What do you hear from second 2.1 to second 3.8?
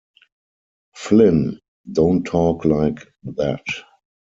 talk like that.